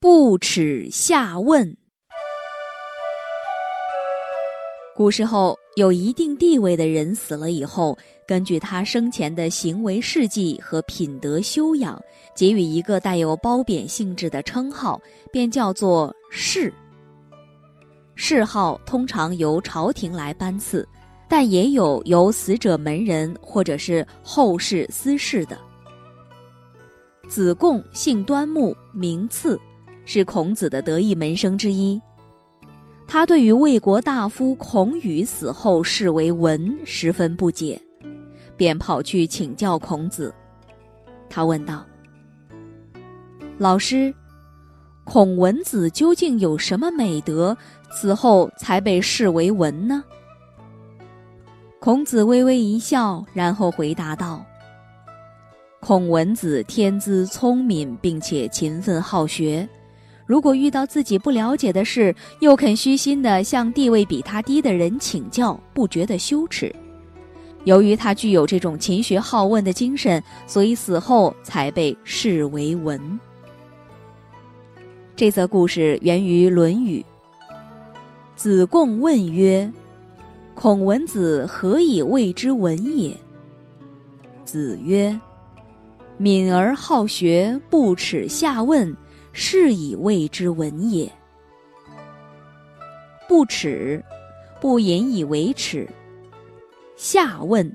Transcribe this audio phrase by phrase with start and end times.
[0.00, 1.76] 不耻下问。
[4.94, 12.00] 古时候，有一定地位的人死了以后，根据他生前的行为事迹和品德修养，
[12.36, 15.00] 给予一个带有褒贬性质的称号，
[15.32, 16.72] 便叫做谥。
[18.14, 20.86] 谥号通常由朝廷来颁赐，
[21.28, 25.58] 但也有由死者门人或者是后世私谥的。
[27.28, 29.58] 子贡姓端木，名赐，
[30.10, 32.00] 是孔子的得意门生之一。
[33.06, 37.78] 他对于魏国大夫孔宇死后视为文十分不解，
[38.56, 40.34] 便跑去请教孔子。
[41.28, 41.84] 他问道
[43.58, 44.12] ：“老师，
[45.04, 47.54] 孔文子究竟有什么美德，
[47.90, 50.02] 死后才被视为文呢？”
[51.80, 54.42] 孔子微微一笑，然后回答道
[55.80, 59.68] ：“孔文子天资聪明，并且勤奋好学。”
[60.28, 66.70] 如果遇到自己不了解的事，又肯虚心地向地位比他低的人请教，不觉得羞耻。
[67.64, 73.00] 由于他具有这种勤学好问的精神，所以死后才被视为文。
[75.16, 77.00] 这则故事源于《论语》。
[78.36, 79.72] 子贡问曰
[80.54, 83.16] ：“孔文子何以谓之文也？”
[84.44, 85.18] 子曰
[86.18, 88.94] ：“敏而好学，不耻下问。”
[89.32, 91.10] 是以谓之文也。
[93.28, 94.02] 不耻，
[94.60, 95.88] 不引以为耻。
[96.96, 97.70] 下问，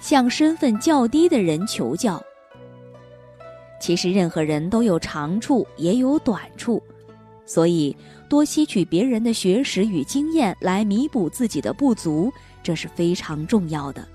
[0.00, 2.22] 向身份较低的人求教。
[3.80, 6.82] 其实任何人都有长处，也有短处，
[7.46, 7.96] 所以
[8.28, 12.30] 多吸取别人的学识与经验来弥补自己的不足，
[12.62, 14.06] 这是非常重要的。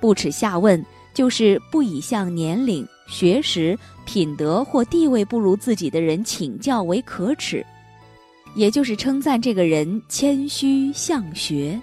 [0.00, 0.84] 不耻下问，
[1.16, 2.86] 就是不以向年龄。
[3.08, 7.64] 学识、品德或地位不如自己的人请教为可耻，
[8.56, 11.80] 也就是称赞这个人谦虚向学。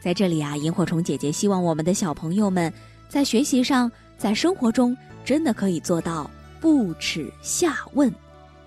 [0.00, 2.72] 在这里啊，萤火虫姐姐希望我们的小朋友们
[3.08, 8.10] 在学习上、在生活中真的可以做到不耻下问，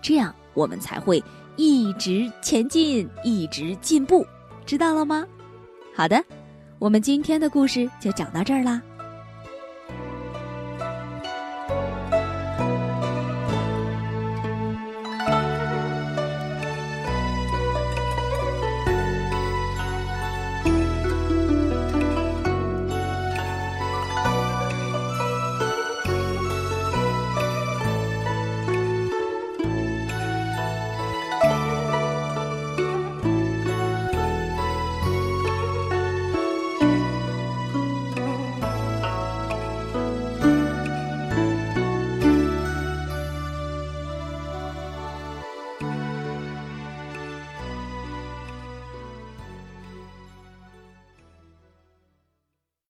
[0.01, 1.23] 这样我们才会
[1.55, 4.23] 一直前进、一直进步，
[4.65, 5.25] 知道了吗？
[5.95, 6.21] 好的，
[6.77, 8.81] 我们今天的故事就讲到这儿啦。